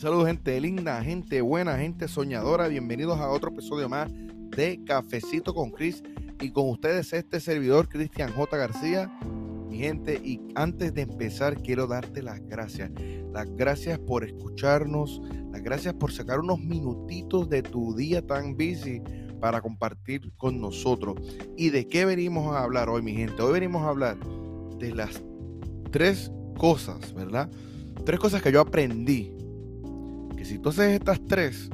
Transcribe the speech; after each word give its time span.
Saludos 0.00 0.28
gente 0.28 0.58
linda, 0.62 1.04
gente 1.04 1.42
buena, 1.42 1.76
gente 1.76 2.08
soñadora. 2.08 2.68
Bienvenidos 2.68 3.20
a 3.20 3.28
otro 3.28 3.50
episodio 3.50 3.86
más 3.86 4.10
de 4.56 4.82
Cafecito 4.86 5.52
con 5.52 5.70
Chris 5.70 6.02
y 6.40 6.52
con 6.52 6.70
ustedes 6.70 7.12
este 7.12 7.38
servidor 7.38 7.86
Cristian 7.86 8.32
J. 8.32 8.56
García. 8.56 9.12
Mi 9.68 9.76
gente, 9.76 10.14
y 10.14 10.40
antes 10.54 10.94
de 10.94 11.02
empezar 11.02 11.60
quiero 11.60 11.86
darte 11.86 12.22
las 12.22 12.40
gracias. 12.48 12.90
Las 13.30 13.54
gracias 13.54 13.98
por 13.98 14.24
escucharnos, 14.24 15.20
las 15.52 15.62
gracias 15.62 15.92
por 15.92 16.12
sacar 16.12 16.40
unos 16.40 16.60
minutitos 16.60 17.50
de 17.50 17.62
tu 17.62 17.94
día 17.94 18.26
tan 18.26 18.56
busy 18.56 19.02
para 19.38 19.60
compartir 19.60 20.32
con 20.38 20.62
nosotros. 20.62 21.16
¿Y 21.58 21.68
de 21.68 21.86
qué 21.86 22.06
venimos 22.06 22.56
a 22.56 22.62
hablar 22.62 22.88
hoy, 22.88 23.02
mi 23.02 23.12
gente? 23.12 23.42
Hoy 23.42 23.52
venimos 23.52 23.82
a 23.82 23.90
hablar 23.90 24.16
de 24.78 24.94
las 24.94 25.22
tres 25.90 26.32
cosas, 26.56 27.12
¿verdad? 27.12 27.50
Tres 28.06 28.18
cosas 28.18 28.40
que 28.40 28.50
yo 28.50 28.62
aprendí 28.62 29.34
si 30.50 30.58
tú 30.58 30.70
haces 30.70 30.94
estas 30.94 31.24
tres, 31.28 31.70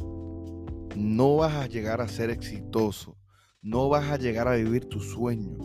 no 0.94 1.36
vas 1.36 1.54
a 1.54 1.66
llegar 1.66 2.02
a 2.02 2.08
ser 2.08 2.28
exitoso, 2.28 3.16
no 3.62 3.88
vas 3.88 4.04
a 4.10 4.18
llegar 4.18 4.48
a 4.48 4.56
vivir 4.56 4.84
tu 4.84 5.00
sueño. 5.00 5.56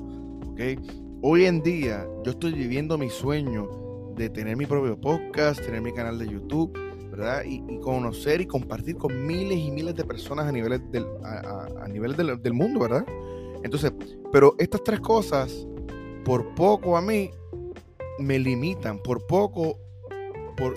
Hoy 1.21 1.43
en 1.43 1.61
día 1.61 2.07
yo 2.23 2.31
estoy 2.31 2.53
viviendo 2.53 2.97
mi 2.97 3.09
sueño 3.09 4.13
de 4.15 4.29
tener 4.29 4.55
mi 4.55 4.65
propio 4.65 4.97
podcast, 4.97 5.59
tener 5.59 5.81
mi 5.81 5.91
canal 5.91 6.19
de 6.19 6.29
YouTube, 6.29 6.71
¿verdad? 7.11 7.43
Y, 7.43 7.61
conocer 7.81 8.39
y 8.39 8.45
compartir 8.45 8.95
con 8.95 9.27
miles 9.27 9.57
y 9.57 9.71
miles 9.71 9.93
de 9.93 10.05
personas 10.05 10.45
a 10.45 10.53
niveles, 10.53 10.79
del, 10.89 11.05
a, 11.25 11.67
del, 11.89 12.41
del 12.41 12.53
mundo, 12.53 12.79
¿verdad? 12.79 13.05
Entonces, 13.61 13.91
pero 14.31 14.55
estas 14.57 14.85
tres 14.85 15.01
cosas, 15.01 15.67
por 16.23 16.55
poco 16.55 16.95
a 16.95 17.01
mí, 17.01 17.29
me 18.19 18.39
limitan, 18.39 18.99
por 18.99 19.27
poco 19.27 19.77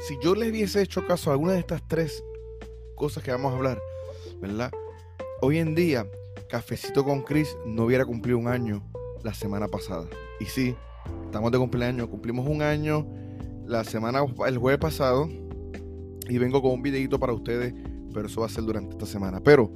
si 0.07 0.19
yo 0.23 0.35
le 0.35 0.51
hubiese 0.51 0.83
hecho 0.83 1.07
caso 1.07 1.31
a 1.31 1.35
alguna 1.35 1.53
de 1.53 1.61
estas 1.61 1.87
tres 1.89 2.25
cosas 2.95 3.23
que 3.23 3.31
vamos 3.31 3.53
a 3.53 3.57
hablar, 3.57 3.79
¿verdad? 4.41 4.71
Hoy 5.41 5.59
en 5.59 5.75
día, 5.75 6.07
Cafecito 6.49 7.05
con 7.05 7.23
Chris 7.23 7.57
no 7.67 7.85
hubiera 7.85 8.05
cumplido 8.05 8.39
un 8.39 8.49
año 8.49 8.83
la 9.23 9.35
semana 9.35 9.69
pasada. 9.69 10.07
Y 10.41 10.47
sí, 10.47 10.75
estamos 11.25 11.51
de 11.53 11.59
cumpleaños, 11.59 12.09
cumplimos 12.09 12.47
un 12.49 12.63
año 12.63 13.07
la 13.67 13.85
semana, 13.85 14.21
el 14.47 14.59
jueves 14.59 14.81
pasado, 14.81 15.29
y 16.29 16.39
vengo 16.39 16.63
con 16.63 16.73
un 16.73 16.83
videito 16.83 17.19
para 17.19 17.33
ustedes, 17.33 17.75
pero 18.13 18.27
eso 18.27 18.41
va 18.41 18.47
a 18.47 18.51
ser 18.51 18.65
durante 18.65 18.93
esta 18.93 19.07
semana. 19.07 19.41
Pero 19.41 19.73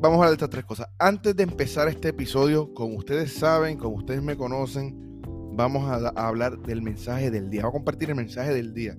vamos 0.00 0.14
a 0.14 0.14
hablar 0.14 0.30
de 0.30 0.34
estas 0.34 0.50
tres 0.50 0.64
cosas. 0.64 0.88
Antes 0.98 1.34
de 1.34 1.42
empezar 1.44 1.88
este 1.88 2.08
episodio, 2.08 2.72
como 2.74 2.96
ustedes 2.96 3.32
saben, 3.32 3.78
como 3.78 3.96
ustedes 3.96 4.22
me 4.22 4.36
conocen, 4.36 5.11
vamos 5.54 5.88
a, 5.88 6.08
hablar 6.08 6.58
del 6.58 6.82
mensaje 6.82 7.30
del 7.30 7.50
día. 7.50 7.62
Vamos 7.62 7.74
a 7.74 7.78
compartir 7.78 8.10
el 8.10 8.16
mensaje 8.16 8.52
del 8.52 8.74
día. 8.74 8.96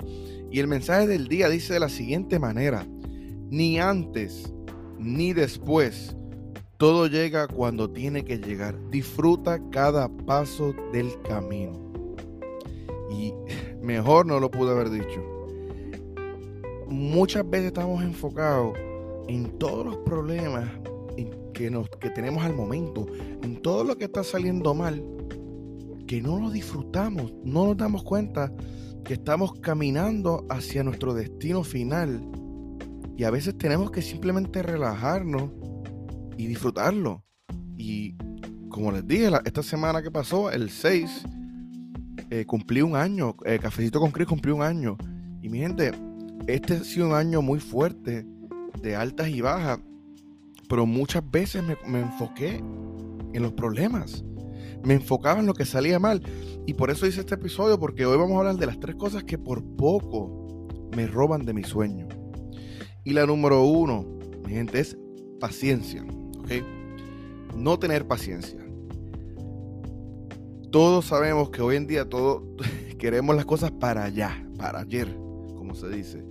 Y 0.52 0.60
el 0.60 0.68
mensaje 0.68 1.08
del 1.08 1.28
día 1.28 1.50
dice 1.50 1.74
de 1.74 1.80
la 1.80 1.90
siguiente 1.90 2.40
manera. 2.40 2.86
Ni 3.50 3.80
antes 3.80 4.54
ni 5.00 5.34
después. 5.34 6.16
Todo 6.78 7.08
llega 7.08 7.48
cuando 7.48 7.90
tiene 7.90 8.24
que 8.24 8.38
llegar. 8.38 8.76
Disfruta 8.90 9.60
cada 9.72 10.10
paso 10.10 10.74
del 10.92 11.20
camino. 11.22 11.94
Y 13.12 13.34
mejor 13.82 14.26
no 14.26 14.40
lo 14.40 14.50
pude 14.52 14.72
haber 14.72 14.90
dicho. 14.90 15.22
Muchas 16.88 17.50
veces 17.50 17.68
estamos 17.68 18.04
enfocados 18.04 18.78
en 19.28 19.58
todos 19.58 19.86
los 19.86 19.98
problemas 19.98 20.70
que, 21.54 21.70
nos, 21.70 21.88
que 21.90 22.10
tenemos 22.10 22.44
al 22.44 22.56
momento, 22.56 23.06
en 23.42 23.62
todo 23.62 23.84
lo 23.84 23.96
que 23.96 24.06
está 24.06 24.24
saliendo 24.24 24.74
mal 24.74 25.02
que 26.08 26.22
no 26.22 26.40
lo 26.40 26.50
disfrutamos, 26.50 27.34
no 27.44 27.68
nos 27.68 27.78
damos 27.78 28.04
cuenta 28.04 28.52
que 29.04 29.14
estamos 29.14 29.54
caminando 29.60 30.46
hacia 30.50 30.84
nuestro 30.84 31.14
destino 31.14 31.64
final 31.64 32.22
y 33.18 33.24
a 33.26 33.32
veces 33.32 33.58
tenemos 33.58 33.92
que 33.92 34.02
simplemente 34.02 34.64
relajarnos 34.64 35.52
y 36.38 36.48
disfrutarlo. 36.48 37.24
Y 37.78 38.16
como 38.70 38.92
les 38.92 39.08
dije, 39.08 39.30
esta 39.46 39.62
semana 39.62 40.02
que 40.02 40.10
pasó, 40.10 40.50
el 40.52 40.70
6, 40.70 41.24
eh, 42.30 42.46
cumplí 42.46 42.82
un 42.82 42.96
año, 42.96 43.36
eh, 43.46 43.60
Cafecito 43.62 44.00
con 44.00 44.12
Chris 44.12 44.28
cumplió 44.28 44.56
un 44.56 44.64
año. 44.64 44.98
Y 45.42 45.50
mi 45.50 45.60
gente, 45.60 45.92
este 46.48 46.76
ha 46.76 46.84
sido 46.84 47.08
un 47.08 47.14
año 47.14 47.42
muy 47.42 47.60
fuerte, 47.60 48.26
de 48.82 48.96
altas 48.96 49.30
y 49.30 49.42
bajas, 49.42 49.80
pero 50.68 50.86
muchas 50.86 51.24
veces 51.30 51.64
me, 51.64 51.78
me 51.88 52.00
enfoqué 52.00 52.58
en 52.58 53.42
los 53.42 53.54
problemas 53.54 54.24
me 54.84 54.96
enfocaba 54.96 55.40
en 55.40 55.46
lo 55.46 55.54
que 55.54 55.66
salía 55.66 56.00
mal. 56.00 56.22
Y 56.66 56.74
por 56.74 56.90
eso 56.90 57.08
hice 57.08 57.22
este 57.22 57.36
episodio, 57.36 57.80
porque 57.80 58.06
hoy 58.06 58.18
vamos 58.18 58.36
a 58.36 58.40
hablar 58.40 58.56
de 58.56 58.66
las 58.66 58.80
tres 58.80 58.96
cosas 58.96 59.24
que 59.24 59.38
por 59.38 59.64
poco 59.76 60.68
me 60.96 61.08
roban 61.08 61.46
de 61.46 61.54
mi 61.54 61.64
sueño. 61.64 62.08
Y 63.04 63.14
la 63.14 63.26
número 63.26 63.64
uno, 63.64 64.06
mi 64.46 64.54
gente, 64.54 64.80
es 64.80 64.98
paciencia. 65.40 66.06
¿Ok? 66.38 66.52
No 67.56 67.78
tener 67.80 68.08
paciencia. 68.08 68.60
Todos 70.72 71.06
sabemos 71.06 71.50
que 71.50 71.62
hoy 71.62 71.76
en 71.76 71.88
día 71.88 72.10
todos 72.10 72.44
queremos 72.98 73.36
las 73.36 73.46
cosas 73.46 73.72
para 73.72 74.06
allá, 74.06 74.48
para 74.58 74.80
ayer, 74.80 75.14
como 75.56 75.76
se 75.76 75.90
dice. 75.90 76.24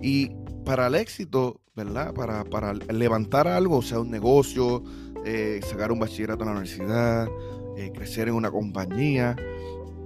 Y 0.00 0.30
para 0.64 0.88
el 0.88 0.94
éxito, 0.96 1.60
¿verdad? 1.76 2.12
Para, 2.14 2.44
para 2.44 2.74
levantar 2.74 3.46
algo, 3.46 3.76
o 3.76 3.82
sea, 3.82 4.00
un 4.00 4.10
negocio, 4.10 4.82
eh, 5.24 5.60
sacar 5.62 5.92
un 5.92 5.98
bachillerato 5.98 6.42
en 6.42 6.46
la 6.46 6.52
universidad, 6.52 7.28
eh, 7.76 7.92
crecer 7.92 8.28
en 8.28 8.34
una 8.34 8.50
compañía, 8.50 9.36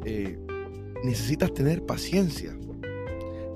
eh, 0.05 0.39
necesitas 1.05 1.53
tener 1.55 1.85
paciencia. 1.85 2.57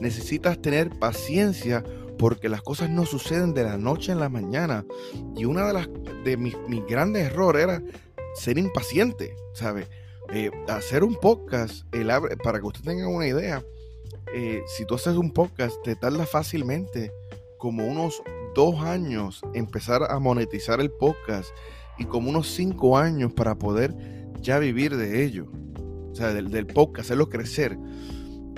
Necesitas 0.01 0.61
tener 0.61 0.91
paciencia 0.91 1.85
porque 2.19 2.49
las 2.49 2.63
cosas 2.63 2.91
no 2.91 3.07
suceden 3.07 3.55
de 3.55 3.65
la 3.65 3.77
noche 3.77 4.13
en 4.13 4.21
la 4.21 4.29
mañana. 4.29 4.85
Y 5.37 5.45
una 5.45 5.67
de 5.67 5.73
las 5.73 5.89
de 6.25 6.37
mis, 6.37 6.55
grandes 6.89 7.27
errores 7.27 7.65
era 7.65 7.83
ser 8.35 8.59
impaciente, 8.59 9.37
¿sabe? 9.53 9.87
Eh, 10.33 10.51
hacer 10.69 11.05
un 11.05 11.15
podcast, 11.17 11.85
el, 11.95 12.09
para 12.43 12.61
que 12.61 12.67
usted 12.67 12.83
tenga 12.83 13.09
una 13.09 13.27
idea, 13.27 13.65
si 14.67 14.85
tú 14.85 14.97
haces 14.97 15.17
un 15.17 15.31
podcast, 15.31 15.77
te 15.85 15.95
tarda 15.95 16.27
fácilmente 16.27 17.13
como 17.59 17.87
unos 17.87 18.23
dos 18.55 18.81
años 18.81 19.43
empezar 19.53 20.03
a 20.11 20.19
monetizar 20.19 20.81
el 20.81 20.91
podcast 20.91 21.49
y 21.99 22.05
como 22.05 22.31
unos 22.31 22.49
cinco 22.49 22.99
años 22.99 23.32
para 23.32 23.59
poder 23.59 23.94
ya 24.41 24.59
vivir 24.59 24.97
de 24.97 25.25
ello. 25.25 25.50
O 26.10 26.15
sea, 26.15 26.32
del, 26.32 26.50
del 26.50 26.66
podcast, 26.66 27.06
hacerlo 27.06 27.28
crecer. 27.28 27.77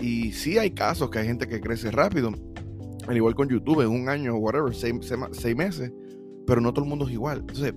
Y 0.00 0.32
sí 0.32 0.58
hay 0.58 0.72
casos 0.72 1.10
que 1.10 1.18
hay 1.18 1.26
gente 1.26 1.48
que 1.48 1.60
crece 1.60 1.90
rápido. 1.90 2.32
Al 3.08 3.16
igual 3.16 3.34
con 3.34 3.48
YouTube, 3.48 3.82
en 3.82 3.88
un 3.88 4.08
año, 4.08 4.34
whatever, 4.36 4.74
seis, 4.74 4.94
seis 5.32 5.56
meses. 5.56 5.92
Pero 6.46 6.60
no 6.60 6.72
todo 6.72 6.84
el 6.84 6.88
mundo 6.88 7.06
es 7.06 7.12
igual. 7.12 7.40
Entonces, 7.40 7.72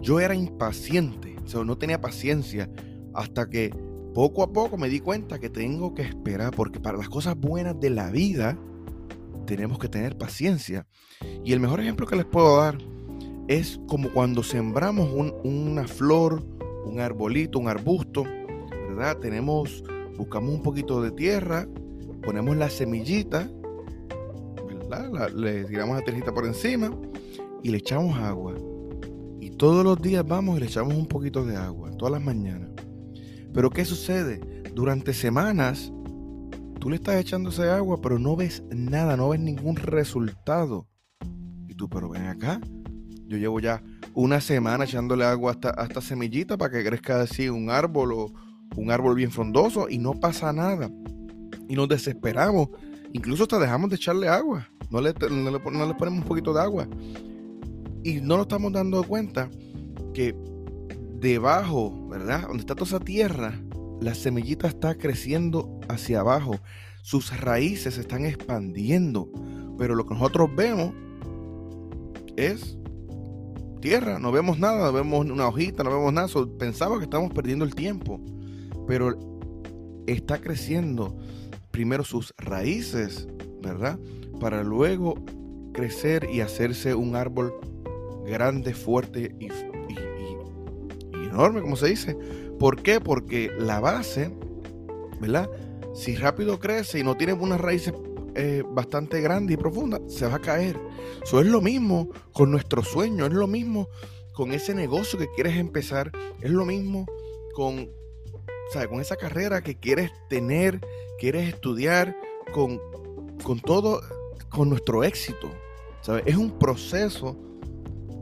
yo 0.00 0.20
era 0.20 0.34
impaciente. 0.34 1.36
O 1.44 1.48
sea, 1.48 1.64
no 1.64 1.76
tenía 1.76 2.00
paciencia. 2.00 2.70
Hasta 3.14 3.48
que 3.48 3.74
poco 4.14 4.42
a 4.42 4.52
poco 4.52 4.76
me 4.76 4.88
di 4.88 5.00
cuenta 5.00 5.38
que 5.38 5.50
tengo 5.50 5.94
que 5.94 6.02
esperar. 6.02 6.54
Porque 6.54 6.78
para 6.78 6.98
las 6.98 7.08
cosas 7.08 7.36
buenas 7.36 7.80
de 7.80 7.90
la 7.90 8.10
vida, 8.10 8.56
tenemos 9.46 9.78
que 9.78 9.88
tener 9.88 10.16
paciencia. 10.16 10.86
Y 11.44 11.52
el 11.52 11.60
mejor 11.60 11.80
ejemplo 11.80 12.06
que 12.06 12.16
les 12.16 12.26
puedo 12.26 12.58
dar 12.58 12.78
es 13.50 13.80
como 13.88 14.10
cuando 14.10 14.44
sembramos 14.44 15.10
una 15.42 15.84
flor, 15.88 16.40
un 16.84 17.00
arbolito, 17.00 17.58
un 17.58 17.66
arbusto, 17.66 18.22
¿verdad? 18.70 19.16
Tenemos, 19.18 19.82
buscamos 20.16 20.54
un 20.54 20.62
poquito 20.62 21.02
de 21.02 21.10
tierra, 21.10 21.66
ponemos 22.22 22.56
la 22.56 22.70
semillita, 22.70 23.50
¿verdad? 24.68 25.32
le 25.32 25.64
tiramos 25.64 25.96
la 25.96 26.04
tierrita 26.04 26.32
por 26.32 26.46
encima 26.46 26.96
y 27.64 27.70
le 27.70 27.78
echamos 27.78 28.16
agua. 28.18 28.54
Y 29.40 29.50
todos 29.50 29.84
los 29.84 30.00
días 30.00 30.24
vamos 30.24 30.56
y 30.56 30.60
le 30.60 30.66
echamos 30.66 30.94
un 30.94 31.06
poquito 31.06 31.44
de 31.44 31.56
agua, 31.56 31.90
todas 31.98 32.12
las 32.12 32.22
mañanas. 32.22 32.70
Pero 33.52 33.68
¿qué 33.68 33.84
sucede? 33.84 34.38
Durante 34.76 35.12
semanas 35.12 35.92
tú 36.78 36.88
le 36.88 36.94
estás 36.94 37.16
echando 37.16 37.50
ese 37.50 37.68
agua, 37.68 38.00
pero 38.00 38.16
no 38.20 38.36
ves 38.36 38.62
nada, 38.70 39.16
no 39.16 39.30
ves 39.30 39.40
ningún 39.40 39.74
resultado. 39.74 40.86
Y 41.66 41.74
tú, 41.74 41.88
pero 41.88 42.10
ven 42.10 42.26
acá, 42.26 42.60
yo 43.30 43.38
llevo 43.38 43.60
ya 43.60 43.80
una 44.12 44.40
semana 44.40 44.84
echándole 44.84 45.24
agua 45.24 45.56
a 45.62 45.84
esta, 45.84 46.00
semillita 46.00 46.58
para 46.58 46.72
que 46.72 46.84
crezca 46.84 47.22
así 47.22 47.48
un 47.48 47.70
árbol 47.70 48.12
o 48.12 48.32
un 48.76 48.90
árbol 48.90 49.14
bien 49.14 49.30
frondoso 49.30 49.88
y 49.88 49.98
no 49.98 50.14
pasa 50.14 50.52
nada. 50.52 50.90
Y 51.68 51.76
nos 51.76 51.88
desesperamos. 51.88 52.70
Incluso 53.12 53.44
hasta 53.44 53.60
dejamos 53.60 53.90
de 53.90 53.96
echarle 53.96 54.28
agua. 54.28 54.68
No 54.90 55.00
le, 55.00 55.14
no 55.30 55.50
le, 55.52 55.60
ponemos 55.60 56.10
un 56.10 56.24
poquito 56.24 56.52
de 56.52 56.60
agua. 56.60 56.88
Y 58.02 58.14
no 58.14 58.36
nos 58.36 58.46
estamos 58.46 58.72
dando 58.72 59.04
cuenta 59.04 59.48
que 60.12 60.34
debajo, 61.20 62.08
¿verdad? 62.08 62.48
Donde 62.48 62.62
está 62.62 62.74
toda 62.74 62.88
esa 62.88 63.00
tierra, 63.00 63.60
la 64.00 64.16
semillita 64.16 64.66
está 64.66 64.96
creciendo 64.96 65.78
hacia 65.88 66.18
abajo. 66.18 66.58
Sus 67.02 67.38
raíces 67.38 67.94
se 67.94 68.00
están 68.00 68.26
expandiendo. 68.26 69.30
Pero 69.78 69.94
lo 69.94 70.04
que 70.04 70.14
nosotros 70.14 70.50
vemos 70.56 70.92
es 72.36 72.79
tierra, 73.80 74.18
no 74.18 74.32
vemos 74.32 74.58
nada, 74.58 74.86
no 74.86 74.92
vemos 74.92 75.26
una 75.26 75.48
hojita, 75.48 75.82
no 75.82 75.90
vemos 75.90 76.12
nada. 76.12 76.28
pensaba 76.58 76.98
que 76.98 77.04
estamos 77.04 77.32
perdiendo 77.32 77.64
el 77.64 77.74
tiempo, 77.74 78.20
pero 78.86 79.18
está 80.06 80.40
creciendo 80.40 81.16
primero 81.70 82.04
sus 82.04 82.34
raíces, 82.38 83.28
¿verdad? 83.62 83.98
para 84.40 84.64
luego 84.64 85.14
crecer 85.72 86.26
y 86.32 86.40
hacerse 86.40 86.94
un 86.94 87.14
árbol 87.14 87.54
grande, 88.26 88.74
fuerte 88.74 89.36
y, 89.38 89.48
enorme, 91.28 91.60
como 91.60 91.76
se 91.76 91.86
dice. 91.88 92.16
¿Por 92.58 92.82
qué? 92.82 93.00
Porque 93.00 93.52
la 93.56 93.78
base, 93.78 94.34
¿verdad? 95.20 95.48
Si 95.94 96.16
rápido 96.16 96.58
crece 96.58 96.98
y 96.98 97.04
no 97.04 97.16
tiene 97.16 97.34
unas 97.34 97.60
raíces 97.60 97.94
eh, 98.34 98.64
bastante 98.66 99.20
grandes 99.20 99.54
y 99.54 99.56
profundas, 99.56 100.00
se 100.08 100.26
va 100.26 100.36
a 100.36 100.40
caer. 100.40 100.76
Eso 101.22 101.40
es 101.40 101.46
lo 101.46 101.60
mismo 101.60 102.08
con 102.32 102.50
nuestro 102.50 102.82
sueño, 102.82 103.26
es 103.26 103.32
lo 103.32 103.46
mismo 103.46 103.88
con 104.32 104.52
ese 104.52 104.74
negocio 104.74 105.18
que 105.18 105.28
quieres 105.34 105.56
empezar, 105.56 106.12
es 106.40 106.50
lo 106.50 106.64
mismo 106.64 107.06
con, 107.54 107.90
con 108.88 109.00
esa 109.00 109.16
carrera 109.16 109.62
que 109.62 109.78
quieres 109.78 110.10
tener, 110.28 110.80
quieres 111.18 111.48
estudiar, 111.48 112.16
con, 112.52 112.80
con 113.42 113.60
todo, 113.60 114.00
con 114.48 114.68
nuestro 114.68 115.04
éxito. 115.04 115.50
¿sabes? 116.00 116.24
Es 116.26 116.36
un 116.36 116.58
proceso 116.58 117.36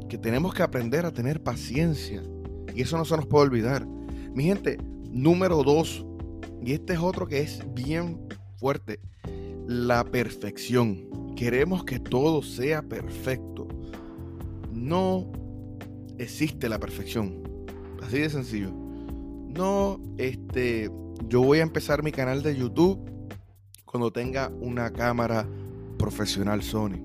que 0.09 0.19
tenemos 0.19 0.55
que 0.55 0.63
aprender 0.63 1.07
a 1.07 1.13
tener 1.13 1.43
paciencia. 1.43 2.23
Y 2.75 2.83
eso 2.83 2.97
no 2.97 3.05
se 3.05 3.17
nos 3.17 3.27
puede 3.27 3.47
olvidar. 3.47 3.87
Mi 3.87 4.45
gente, 4.45 4.79
número 5.11 5.63
dos, 5.63 6.05
y 6.65 6.73
este 6.73 6.95
es 6.95 6.99
otro 6.99 7.27
que 7.27 7.41
es 7.41 7.63
bien 7.75 8.29
fuerte, 8.59 9.01
la 9.67 10.05
perfección. 10.05 11.09
Queremos 11.39 11.85
que 11.85 12.01
todo 12.01 12.43
sea 12.43 12.83
perfecto. 12.83 13.69
No 14.73 15.31
existe 16.19 16.69
la 16.69 16.81
perfección. 16.81 17.45
Así 18.03 18.19
de 18.19 18.29
sencillo. 18.29 18.73
No, 18.73 20.01
este, 20.17 20.91
yo 21.29 21.41
voy 21.43 21.61
a 21.61 21.63
empezar 21.63 22.03
mi 22.03 22.11
canal 22.11 22.43
de 22.43 22.57
YouTube 22.57 22.99
cuando 23.85 24.11
tenga 24.11 24.51
una 24.61 24.93
cámara 24.93 25.47
profesional 25.97 26.61
Sony. 26.61 27.05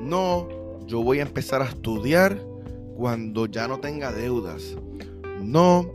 No, 0.00 0.48
yo 0.88 1.04
voy 1.04 1.20
a 1.20 1.22
empezar 1.22 1.62
a 1.62 1.66
estudiar 1.66 2.44
cuando 2.96 3.46
ya 3.46 3.68
no 3.68 3.78
tenga 3.78 4.10
deudas. 4.10 4.76
No, 5.40 5.88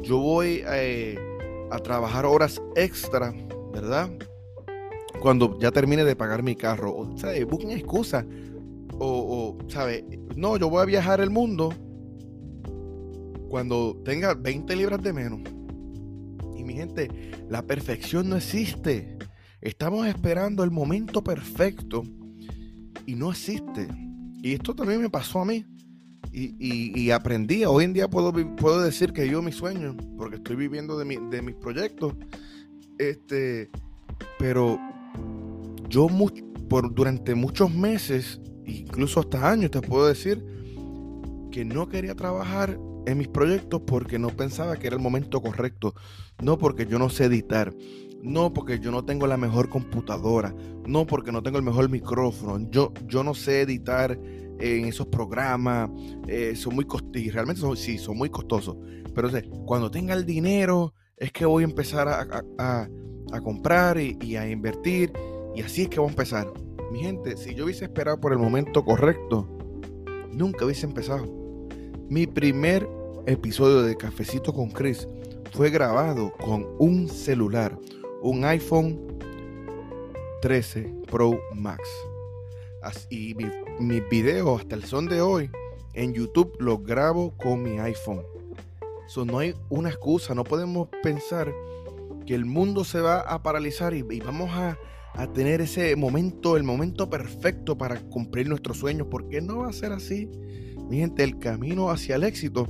yo 0.00 0.16
voy 0.16 0.62
eh, 0.66 1.18
a 1.70 1.78
trabajar 1.80 2.24
horas 2.24 2.58
extra, 2.74 3.34
¿verdad? 3.70 4.08
Cuando 5.20 5.58
ya 5.58 5.70
termine 5.70 6.04
de 6.04 6.16
pagar 6.16 6.42
mi 6.42 6.56
carro. 6.56 6.94
O, 6.94 7.18
¿sabes? 7.18 7.46
Busquen 7.46 7.70
excusa. 7.70 8.24
O, 8.98 9.56
o. 9.58 10.36
No, 10.36 10.56
yo 10.56 10.70
voy 10.70 10.82
a 10.82 10.84
viajar 10.84 11.20
el 11.20 11.30
mundo 11.30 11.72
cuando 13.48 14.00
tenga 14.04 14.34
20 14.34 14.76
libras 14.76 15.02
de 15.02 15.12
menos. 15.12 15.40
Y 16.56 16.64
mi 16.64 16.74
gente, 16.74 17.08
la 17.48 17.62
perfección 17.62 18.28
no 18.28 18.36
existe. 18.36 19.18
Estamos 19.60 20.06
esperando 20.06 20.62
el 20.62 20.70
momento 20.70 21.22
perfecto 21.22 22.04
y 23.06 23.14
no 23.14 23.30
existe. 23.30 23.88
Y 24.42 24.52
esto 24.52 24.74
también 24.74 25.02
me 25.02 25.10
pasó 25.10 25.40
a 25.40 25.44
mí. 25.44 25.64
Y, 26.30 27.10
aprendí. 27.10 27.64
Hoy 27.64 27.84
en 27.84 27.92
día 27.92 28.08
puedo, 28.08 28.32
puedo 28.56 28.80
decir 28.82 29.12
que 29.12 29.28
yo 29.28 29.42
mi 29.42 29.50
sueño, 29.50 29.96
porque 30.16 30.36
estoy 30.36 30.56
viviendo 30.56 30.96
de, 30.98 31.04
mis 31.42 31.54
proyectos. 31.56 32.14
Este, 32.98 33.70
pero 34.38 34.78
yo 35.88 36.08
por, 36.68 36.94
durante 36.94 37.34
muchos 37.34 37.72
meses, 37.74 38.40
incluso 38.66 39.20
hasta 39.20 39.50
años, 39.50 39.70
te 39.70 39.80
puedo 39.80 40.06
decir 40.06 40.44
que 41.50 41.64
no 41.64 41.88
quería 41.88 42.14
trabajar 42.14 42.78
en 43.06 43.18
mis 43.18 43.28
proyectos 43.28 43.82
porque 43.86 44.18
no 44.18 44.28
pensaba 44.28 44.76
que 44.76 44.86
era 44.86 44.96
el 44.96 45.02
momento 45.02 45.40
correcto. 45.40 45.94
No 46.42 46.58
porque 46.58 46.86
yo 46.86 46.98
no 46.98 47.08
sé 47.08 47.24
editar. 47.24 47.74
No 48.22 48.52
porque 48.52 48.80
yo 48.80 48.90
no 48.90 49.04
tengo 49.04 49.26
la 49.26 49.36
mejor 49.36 49.68
computadora. 49.68 50.54
No 50.86 51.06
porque 51.06 51.32
no 51.32 51.42
tengo 51.42 51.56
el 51.56 51.64
mejor 51.64 51.88
micrófono. 51.88 52.68
Yo, 52.70 52.92
yo 53.06 53.24
no 53.24 53.34
sé 53.34 53.62
editar 53.62 54.18
en 54.58 54.84
esos 54.84 55.06
programas. 55.06 55.90
Eh, 56.26 56.54
son 56.54 56.74
muy 56.74 56.84
costosos. 56.84 57.32
Realmente 57.32 57.62
sí, 57.76 57.96
son 57.96 58.18
muy 58.18 58.28
costosos. 58.28 58.76
Pero 59.14 59.30
cuando 59.64 59.90
tenga 59.90 60.14
el 60.14 60.26
dinero 60.26 60.94
es 61.16 61.32
que 61.32 61.46
voy 61.46 61.64
a 61.64 61.66
empezar 61.66 62.08
a, 62.08 62.88
comprar 63.40 63.98
y, 63.98 64.36
a 64.36 64.48
invertir. 64.48 65.12
Y 65.54 65.62
así 65.62 65.82
es 65.82 65.88
que 65.88 66.00
voy 66.00 66.08
a 66.08 66.10
empezar. 66.10 66.52
Mi 66.90 67.00
gente, 67.00 67.36
si 67.36 67.54
yo 67.54 67.64
hubiese 67.64 67.84
esperado 67.84 68.20
por 68.20 68.32
el 68.32 68.38
momento 68.38 68.84
correcto, 68.84 69.48
nunca 70.32 70.64
hubiese 70.64 70.86
empezado. 70.86 71.26
Mi 72.08 72.26
primer 72.26 72.88
episodio 73.26 73.82
de 73.82 73.96
Cafecito 73.96 74.52
con 74.52 74.70
Chris 74.70 75.06
fue 75.52 75.70
grabado 75.70 76.32
con 76.32 76.66
un 76.78 77.08
celular, 77.08 77.78
un 78.22 78.44
iPhone 78.44 79.18
13 80.40 80.94
Pro 81.10 81.38
Max. 81.54 81.82
Y 83.10 83.34
mis 83.34 83.50
mi 83.78 84.00
videos 84.00 84.60
hasta 84.60 84.74
el 84.74 84.84
son 84.84 85.08
de 85.08 85.20
hoy 85.20 85.50
en 85.94 86.14
YouTube 86.14 86.56
los 86.58 86.82
grabo 86.82 87.32
con 87.36 87.62
mi 87.62 87.78
iPhone. 87.78 88.22
So, 89.06 89.24
no 89.24 89.38
hay 89.38 89.54
una 89.68 89.88
excusa, 89.88 90.34
no 90.34 90.44
podemos 90.44 90.88
pensar 91.02 91.52
que 92.28 92.34
el 92.34 92.44
mundo 92.44 92.84
se 92.84 93.00
va 93.00 93.20
a 93.20 93.42
paralizar 93.42 93.94
y, 93.94 94.02
vamos 94.02 94.50
a, 94.50 94.76
a, 95.14 95.32
tener 95.32 95.62
ese 95.62 95.96
momento, 95.96 96.58
el 96.58 96.62
momento 96.62 97.08
perfecto 97.08 97.78
para 97.78 97.98
cumplir 98.02 98.50
nuestros 98.50 98.76
sueños, 98.76 99.06
porque 99.10 99.40
no 99.40 99.60
va 99.60 99.68
a 99.68 99.72
ser 99.72 99.92
así. 99.92 100.28
Mi 100.90 100.98
gente, 100.98 101.24
el 101.24 101.38
camino 101.38 101.88
hacia 101.88 102.16
el 102.16 102.24
éxito 102.24 102.66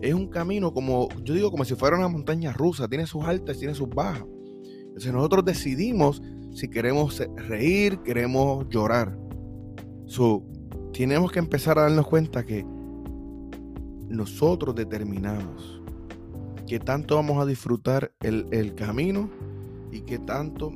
es 0.00 0.14
un 0.14 0.28
camino 0.28 0.72
como, 0.72 1.08
yo 1.24 1.34
digo, 1.34 1.50
como 1.50 1.64
si 1.64 1.74
fuera 1.74 1.96
una 1.96 2.06
montaña 2.06 2.52
rusa, 2.52 2.86
tiene 2.86 3.04
sus 3.04 3.24
altas, 3.24 3.58
tiene 3.58 3.74
sus 3.74 3.88
bajas. 3.88 4.24
Entonces 4.62 5.12
nosotros 5.12 5.44
decidimos 5.44 6.22
si 6.54 6.68
queremos 6.68 7.20
reír, 7.48 7.98
queremos 8.04 8.68
llorar. 8.68 9.18
So, 10.06 10.44
tenemos 10.92 11.32
que 11.32 11.40
empezar 11.40 11.80
a 11.80 11.82
darnos 11.82 12.06
cuenta 12.06 12.46
que 12.46 12.64
nosotros 14.08 14.76
determinamos 14.76 15.79
que 16.70 16.78
tanto 16.78 17.16
vamos 17.16 17.42
a 17.42 17.46
disfrutar 17.46 18.12
el, 18.20 18.46
el 18.52 18.76
camino 18.76 19.28
y 19.90 20.02
que 20.02 20.20
tanto 20.20 20.70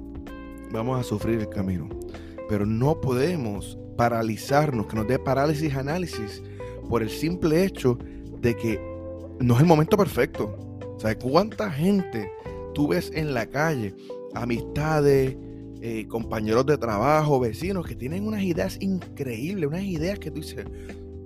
vamos 0.73 0.99
a 0.99 1.05
sufrir 1.05 1.39
el 1.39 1.49
camino. 1.49 1.89
Pero 2.49 2.67
no 2.67 3.01
podemos 3.01 3.79
paralizarnos, 3.97 4.89
que 4.89 4.97
nos 4.97 5.07
dé 5.07 5.21
parálisis 5.21 5.73
análisis 5.77 6.43
por 6.89 7.05
el 7.05 7.11
simple 7.11 7.65
hecho 7.65 7.97
de 8.41 8.57
que 8.57 8.81
no 9.39 9.55
es 9.55 9.61
el 9.61 9.69
momento 9.69 9.97
perfecto. 9.97 10.59
¿Sabes 10.99 11.19
cuánta 11.23 11.71
gente 11.71 12.29
tú 12.75 12.89
ves 12.89 13.13
en 13.15 13.33
la 13.33 13.47
calle? 13.47 13.95
Amistades, 14.35 15.37
eh, 15.81 16.09
compañeros 16.09 16.67
de 16.67 16.77
trabajo, 16.77 17.39
vecinos 17.39 17.87
que 17.87 17.95
tienen 17.95 18.27
unas 18.27 18.43
ideas 18.43 18.79
increíbles, 18.81 19.69
unas 19.69 19.85
ideas 19.85 20.19
que 20.19 20.33
tú 20.33 20.41
dices, 20.41 20.67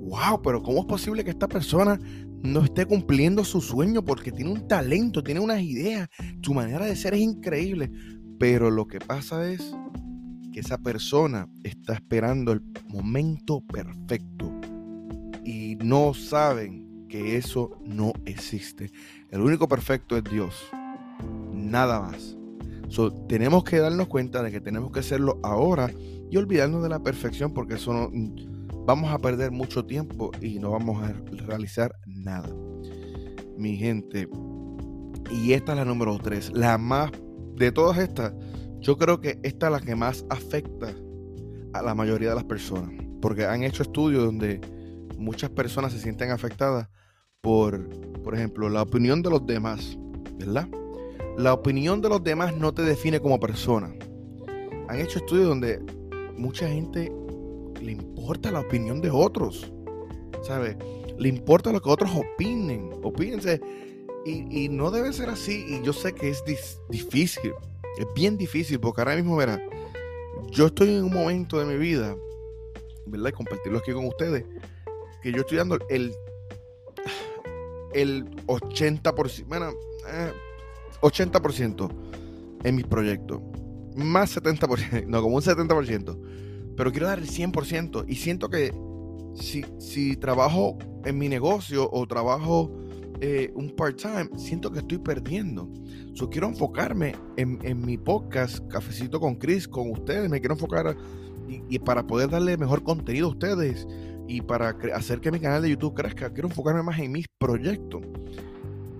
wow, 0.09 0.41
pero 0.43 0.63
¿cómo 0.63 0.81
es 0.81 0.87
posible 0.87 1.25
que 1.25 1.31
esta 1.31 1.49
persona 1.49 1.99
no 2.43 2.65
esté 2.65 2.87
cumpliendo 2.87 3.45
su 3.45 3.61
sueño? 3.61 4.05
Porque 4.05 4.33
tiene 4.33 4.51
un 4.51 4.67
talento, 4.67 5.23
tiene 5.23 5.41
unas 5.41 5.61
ideas, 5.63 6.09
su 6.43 6.55
manera 6.55 6.87
de 6.87 6.97
ser 6.97 7.15
es 7.15 7.21
increíble. 7.21 7.91
Pero 8.39 8.71
lo 8.71 8.87
que 8.87 9.01
pasa 9.01 9.51
es 9.51 9.75
que 10.53 10.61
esa 10.61 10.79
persona 10.79 11.49
está 11.65 11.95
esperando 11.95 12.53
el 12.53 12.63
momento 12.89 13.61
perfecto 13.61 14.53
y 15.45 15.77
no 15.77 16.15
saben 16.15 17.07
que 17.09 17.37
eso 17.37 17.79
no 17.85 18.13
existe. 18.25 18.93
El 19.31 19.41
único 19.41 19.69
perfecto 19.69 20.17
es 20.17 20.25
Dios. 20.25 20.55
Nada 21.53 22.01
más. 22.01 22.37
tenemos 23.29 23.65
que 23.65 23.79
darnos 23.79 24.07
cuenta 24.09 24.43
de 24.43 24.51
que 24.51 24.61
tenemos 24.61 24.93
que 24.93 25.01
hacerlo 25.01 25.41
ahora 25.43 25.91
y 26.31 26.37
olvidarnos 26.37 26.83
de 26.83 26.89
la 26.89 27.03
perfección 27.03 27.53
porque 27.53 27.75
eso 27.75 27.93
no, 27.93 28.11
vamos 28.89 29.13
a 29.13 29.19
perder 29.19 29.51
mucho 29.51 29.85
tiempo 29.85 30.31
y 30.41 30.59
no 30.59 30.71
vamos 30.71 31.03
a 31.03 31.13
realizar 31.47 31.95
nada. 32.07 32.49
Mi 33.59 33.77
gente, 33.77 34.27
y 35.31 35.53
esta 35.53 35.73
es 35.73 35.79
la 35.79 35.85
número 35.85 36.17
3, 36.17 36.53
la 36.55 36.79
más 36.79 37.13
de 37.57 37.71
todas 37.71 37.99
estas, 37.99 38.33
yo 38.81 38.97
creo 38.97 39.21
que 39.21 39.39
esta 39.43 39.67
es 39.67 39.73
la 39.73 39.81
que 39.81 39.95
más 39.95 40.25
afecta 40.31 40.95
a 41.75 41.83
la 41.83 41.95
mayoría 41.95 42.31
de 42.31 42.37
las 42.37 42.45
personas, 42.45 42.91
porque 43.21 43.45
han 43.45 43.63
hecho 43.63 43.83
estudios 43.83 44.25
donde 44.25 44.59
muchas 45.19 45.51
personas 45.51 45.93
se 45.93 45.99
sienten 45.99 46.31
afectadas 46.31 46.89
por, 47.43 47.91
por 48.23 48.35
ejemplo, 48.35 48.71
la 48.71 48.81
opinión 48.81 49.21
de 49.21 49.29
los 49.29 49.45
demás, 49.45 49.99
¿verdad? 50.39 50.67
La 51.37 51.53
opinión 51.53 52.01
de 52.01 52.09
los 52.09 52.25
demás 52.25 52.57
no 52.57 52.73
te 52.73 52.81
define 52.81 53.21
como 53.21 53.39
persona. 53.39 53.93
Han 54.89 54.99
hecho 54.99 55.19
estudios 55.19 55.47
donde 55.47 55.79
mucha 56.39 56.67
gente 56.69 57.13
le 57.81 57.93
importa 57.93 58.51
la 58.51 58.61
opinión 58.61 59.01
de 59.01 59.11
otros, 59.11 59.73
¿sabes? 60.43 60.77
Le 61.19 61.29
importa 61.29 61.73
lo 61.73 61.81
que 61.81 61.89
otros 61.89 62.11
opinen, 62.15 62.91
opínense. 63.03 63.61
Y, 64.25 64.65
y 64.65 64.69
no 64.69 64.91
debe 64.91 65.13
ser 65.13 65.31
así. 65.31 65.65
Y 65.69 65.83
yo 65.83 65.93
sé 65.93 66.15
que 66.15 66.29
es 66.29 66.43
difícil, 66.89 67.53
es 67.99 68.07
bien 68.15 68.37
difícil, 68.37 68.79
porque 68.79 69.01
ahora 69.01 69.17
mismo, 69.17 69.37
verá, 69.37 69.61
yo 70.51 70.67
estoy 70.67 70.95
en 70.95 71.05
un 71.05 71.13
momento 71.13 71.59
de 71.59 71.67
mi 71.67 71.77
vida, 71.77 72.17
¿verdad? 73.07 73.31
Y 73.31 73.33
compartirlo 73.33 73.79
aquí 73.79 73.93
con 73.93 74.07
ustedes, 74.07 74.45
que 75.23 75.33
yo 75.33 75.41
estoy 75.41 75.59
dando 75.59 75.79
el 75.89 76.15
el 77.93 78.31
80%, 78.47 79.47
bueno, 79.47 79.73
80% 81.01 81.91
eh, 81.91 82.59
en 82.65 82.77
mis 82.77 82.87
proyectos. 82.87 83.41
Más 83.97 84.37
70%, 84.37 85.07
no, 85.07 85.23
como 85.23 85.37
un 85.37 85.43
70%. 85.43 86.19
Pero 86.79 86.93
quiero 86.93 87.09
dar 87.09 87.19
el 87.19 87.29
100%. 87.29 88.05
Y 88.07 88.15
siento 88.15 88.49
que 88.49 88.73
si, 89.35 89.65
si 89.79 90.17
trabajo 90.17 90.79
en 91.05 91.19
mi 91.19 91.29
negocio 91.29 91.91
o 91.93 92.07
trabajo 92.07 92.71
eh, 93.21 93.51
un 93.57 93.75
part-time, 93.75 94.31
siento 94.37 94.71
que 94.71 94.79
estoy 94.79 94.99
perdiendo. 94.99 95.69
So, 96.15 96.31
quiero 96.31 96.47
enfocarme 96.47 97.17
en, 97.37 97.59
en, 97.65 97.81
mi 97.85 97.99
podcast, 97.99 98.65
Cafecito 98.69 99.19
con 99.19 99.35
Chris, 99.35 99.67
con 99.67 99.91
ustedes. 99.91 100.31
Me 100.31 100.39
quiero 100.39 100.55
enfocar 100.55 100.97
y, 101.49 101.63
y, 101.69 101.81
para 101.81 102.07
poder 102.07 102.31
darle 102.31 102.57
mejor 102.57 102.85
contenido 102.85 103.27
a 103.27 103.31
ustedes 103.31 103.85
y 104.29 104.41
para 104.43 104.69
hacer 104.95 105.21
que 105.21 105.33
mi 105.33 105.41
canal 105.41 105.63
de 105.63 105.71
YouTube 105.71 105.95
crezca, 105.95 106.33
quiero 106.33 106.47
enfocarme 106.47 106.85
más 106.85 107.01
en 107.01 107.11
mis 107.11 107.27
proyectos. 107.39 108.03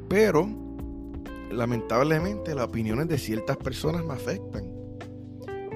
Pero, 0.09 0.49
lamentablemente, 1.53 2.57
las 2.57 2.65
opiniones 2.65 3.07
de 3.07 3.19
ciertas 3.19 3.57
personas 3.57 4.05
me 4.05 4.15
afectan. 4.15 4.65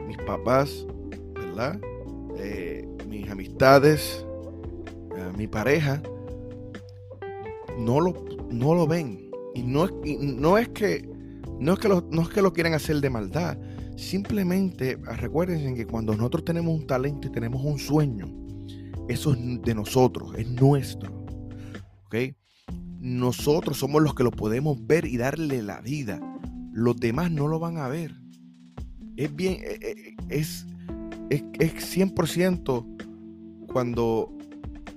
Mis 0.08 0.16
papás, 0.16 0.84
¿verdad? 1.34 1.78
Eh, 2.38 2.86
mis 3.08 3.28
amistades, 3.30 4.24
eh, 5.16 5.32
mi 5.36 5.46
pareja, 5.46 6.02
no 7.78 8.00
lo, 8.00 8.24
no 8.50 8.74
lo 8.74 8.86
ven. 8.86 9.30
Y 9.54 9.62
no, 9.62 9.86
no 10.04 10.58
es 10.58 10.68
que 10.68 11.08
no 11.58 11.74
es 11.74 11.78
que, 11.78 11.88
lo, 11.88 12.00
no 12.10 12.22
es 12.22 12.28
que 12.28 12.42
lo 12.42 12.52
quieran 12.52 12.74
hacer 12.74 13.00
de 13.00 13.10
maldad. 13.10 13.56
Simplemente 13.96 14.96
recuerden 14.96 15.76
que 15.76 15.86
cuando 15.86 16.14
nosotros 16.16 16.44
tenemos 16.44 16.74
un 16.74 16.86
talento 16.86 17.28
y 17.28 17.30
tenemos 17.30 17.64
un 17.64 17.78
sueño, 17.78 18.26
eso 19.08 19.32
es 19.32 19.62
de 19.62 19.74
nosotros, 19.74 20.34
es 20.36 20.48
nuestro. 20.48 21.22
Nosotros 23.00 23.78
somos 23.78 24.02
los 24.02 24.14
que 24.14 24.22
lo 24.22 24.30
podemos 24.30 24.86
ver 24.86 25.06
y 25.06 25.16
darle 25.16 25.62
la 25.62 25.80
vida. 25.80 26.20
Los 26.72 26.96
demás 26.96 27.30
no 27.30 27.48
lo 27.48 27.58
van 27.58 27.78
a 27.78 27.88
ver. 27.88 28.14
Es 29.16 29.34
bien, 29.34 29.54
e, 29.54 29.78
e, 29.80 30.16
es, 30.28 30.66
es, 31.32 31.42
es 31.58 31.96
100% 31.96 33.66
cuando 33.72 34.36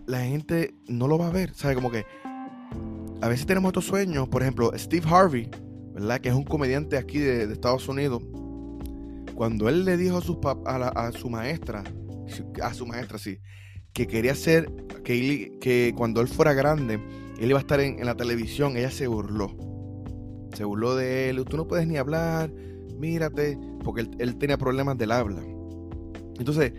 la 0.06 0.20
gente 0.22 0.76
no 0.88 1.08
lo 1.08 1.18
va 1.18 1.28
a 1.28 1.32
ver. 1.32 1.54
¿Sabe? 1.54 1.76
Como 1.76 1.92
que 1.92 2.06
a 3.22 3.28
veces 3.28 3.46
tenemos 3.46 3.70
estos 3.70 3.86
sueños, 3.86 4.28
por 4.28 4.42
ejemplo, 4.42 4.72
Steve 4.76 5.08
Harvey, 5.10 5.50
¿verdad? 5.94 6.20
Que 6.20 6.30
es 6.30 6.36
un 6.36 6.44
comediante 6.44 6.98
aquí 6.98 7.20
de, 7.20 7.44
Estados 7.52 7.88
Unidos. 7.88 8.22
Cuando 9.34 9.68
él 9.68 9.86
le 9.86 9.98
dijo 9.98 10.18
a 10.18 10.22
su, 10.22 10.40
a, 10.66 11.12
su 11.12 11.30
maestra, 11.30 11.84
a 12.62 12.74
su 12.74 12.86
maestra, 12.86 13.18
sí, 13.18 13.40
que 13.94 14.08
quería 14.08 14.36
ser, 14.36 14.72
que, 15.04 15.58
que 15.60 15.94
cuando 15.96 16.22
él 16.22 16.28
fuera 16.28 16.54
grande, 16.54 17.00
él 17.40 17.50
iba 17.50 17.60
a 17.60 17.62
estar 17.62 17.80
en, 17.80 18.06
la 18.06 18.16
televisión, 18.16 18.78
ella 18.78 18.92
se 18.92 19.08
burló. 19.08 19.56
Se 20.54 20.64
burló 20.64 20.96
de 20.96 21.30
él, 21.30 21.44
tú 21.46 21.58
no 21.58 21.68
puedes 21.68 21.86
ni 21.86 21.98
hablar, 21.98 22.52
mírate, 22.98 23.58
porque 23.84 24.02
él, 24.02 24.12
él 24.20 24.38
tenía 24.38 24.58
problemas 24.58 24.98
del 24.98 25.12
habla. 25.12 25.42
Entonces, 26.40 26.74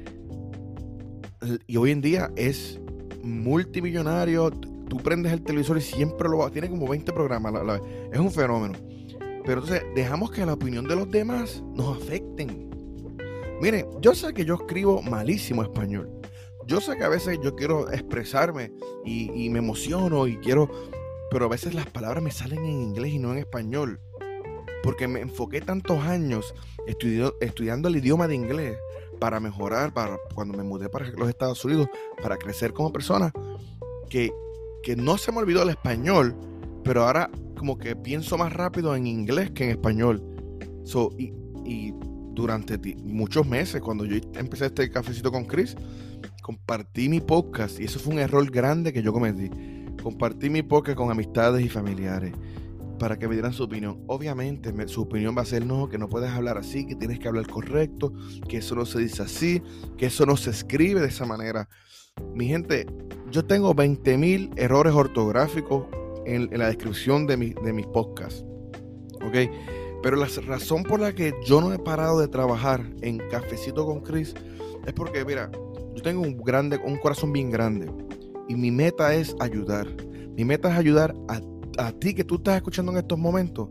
y 1.67 1.77
hoy 1.77 1.91
en 1.91 2.01
día 2.01 2.31
es 2.37 2.81
multimillonario, 3.23 4.51
tú 4.51 4.99
prendes 4.99 5.33
el 5.33 5.43
televisor 5.43 5.79
y 5.79 5.81
siempre 5.81 6.29
lo 6.29 6.39
va, 6.39 6.51
tiene 6.51 6.69
como 6.69 6.89
20 6.89 7.13
programas, 7.13 7.81
es 8.13 8.19
un 8.19 8.31
fenómeno. 8.31 8.75
Pero 9.45 9.61
entonces 9.61 9.85
dejamos 9.95 10.31
que 10.31 10.45
la 10.45 10.55
opinión 10.55 10.87
de 10.87 10.97
los 10.97 11.11
demás 11.11 11.63
nos 11.75 11.97
afecten. 11.97 12.69
Miren, 13.61 13.87
yo 14.01 14.15
sé 14.15 14.35
que 14.35 14.45
yo 14.45 14.55
escribo 14.55 15.03
malísimo 15.03 15.63
español. 15.63 16.11
Yo 16.67 16.81
sé 16.81 16.97
que 16.97 17.05
a 17.05 17.09
veces 17.09 17.39
yo 17.43 17.55
quiero 17.55 17.91
expresarme 17.93 18.73
y, 19.05 19.49
me 19.51 19.61
emociono 19.61 20.27
y 20.27 20.37
quiero, 20.39 20.69
pero 21.31 21.45
a 21.45 21.49
veces 21.49 21.75
las 21.75 21.87
palabras 21.87 22.23
me 22.23 22.33
salen 22.33 22.59
en 22.65 22.83
inglés 22.83 23.13
y 23.13 23.19
no 23.21 23.33
en 23.33 23.39
español. 23.39 24.01
Porque 24.83 25.07
me 25.07 25.21
enfoqué 25.21 25.61
tantos 25.61 26.01
años 26.01 26.55
estudiando 26.89 27.89
el 27.89 27.97
idioma 27.97 28.27
de 28.27 28.35
inglés 28.35 28.77
para 29.19 29.41
mejorar, 29.41 29.93
para 29.93 30.19
cuando 30.35 30.57
me 30.57 30.65
mudé 30.65 30.89
para 30.89 31.09
los 31.11 31.29
Estados 31.29 31.65
Unidos, 31.65 31.89
para 32.23 32.37
crecer 32.37 32.73
como 32.73 32.93
persona, 32.93 33.33
que 34.09 34.31
que 34.87 34.95
no 34.95 35.19
se 35.19 35.33
me 35.33 35.39
olvidó 35.39 35.65
el 35.65 35.71
español, 35.71 36.37
pero 36.85 37.03
ahora 37.03 37.29
como 37.59 37.77
que 37.77 37.97
pienso 37.97 38.39
más 38.39 38.53
rápido 38.53 38.95
en 38.95 39.09
inglés 39.09 39.51
que 39.51 39.65
en 39.65 39.71
español. 39.71 40.23
So, 40.85 41.11
y, 41.19 41.33
y 41.65 41.93
durante 42.33 42.79
muchos 43.03 43.45
meses, 43.49 43.81
cuando 43.81 44.05
yo 44.05 44.17
empecé 44.35 44.67
este 44.67 44.89
cafecito 44.89 45.33
con 45.33 45.45
Chris, 45.45 45.75
compartí 46.41 47.09
mi 47.09 47.21
podcast 47.21 47.81
y 47.81 47.87
eso 47.87 47.99
fue 47.99 48.15
un 48.15 48.21
error 48.21 48.49
grande 48.49 48.93
que 48.93 49.03
yo 49.03 49.13
cometí. 49.13 49.51
Compartí 50.01 50.51
mi 50.51 50.63
podcast 50.63 50.97
con 50.97 51.11
amistades 51.11 51.65
y 51.65 51.69
familiares 51.69 52.33
para 52.99 53.19
que 53.19 53.29
me 53.29 53.35
dieran 53.35 53.53
su 53.53 53.65
opinión. 53.65 54.03
Obviamente 54.07 54.73
su 54.89 55.03
opinión 55.03 55.37
va 55.37 55.43
a 55.43 55.47
ser 55.47 55.65
no, 55.67 55.89
que 55.89 55.99
no 55.99 56.09
puedes 56.09 56.31
hablar 56.31 56.59
así, 56.59 56.87
que 56.87 56.95
tienes 56.95 57.19
que 57.19 57.29
hablar 57.29 57.47
correcto, 57.47 58.13
que 58.49 58.59
eso 58.59 58.75
no 58.75 58.85
se 58.87 58.99
dice 58.99 59.23
así, 59.23 59.63
que 59.97 60.07
eso 60.07 60.27
no 60.27 60.37
se 60.37 60.51
escribe 60.51 61.01
de 61.01 61.09
esa 61.09 61.27
manera. 61.27 61.69
Mi 62.35 62.47
gente, 62.47 62.87
yo 63.31 63.45
tengo 63.45 63.75
20.000 63.75 64.55
errores 64.57 64.95
ortográficos 64.95 65.87
en, 66.25 66.49
la 66.59 66.69
descripción 66.69 67.27
de, 67.27 67.37
de 67.37 67.73
mis 67.73 67.87
podcasts. 67.87 68.45
¿Ok? 69.25 69.51
Pero 70.03 70.17
la 70.17 70.29
razón 70.47 70.83
por 70.83 71.01
la 71.01 71.15
que 71.15 71.35
yo 71.45 71.61
no 71.61 71.73
he 71.73 71.79
parado 71.79 72.21
de 72.21 72.29
trabajar 72.29 72.85
en 73.03 73.19
Cafecito 73.29 73.85
con 73.85 74.01
Chris 74.01 74.35
es 74.87 74.93
porque, 74.93 75.25
mira, 75.25 75.51
yo 75.95 76.03
tengo 76.03 76.23
un, 76.23 76.37
grande, 76.37 76.79
un 76.85 76.97
corazón 76.97 77.33
bien 77.33 77.51
grande. 77.51 77.91
Y 78.49 78.55
mi 78.55 78.71
meta 78.71 79.15
es 79.15 79.35
ayudar. 79.41 79.89
Mi 80.37 80.45
meta 80.45 80.71
es 80.71 80.79
ayudar 80.79 81.15
a, 81.29 81.41
a 81.79 81.93
ti 81.93 82.15
que 82.15 82.25
tú 82.25 82.37
estás 82.37 82.57
escuchando 82.57 82.93
en 82.93 82.99
estos 82.99 83.19
momentos. 83.19 83.69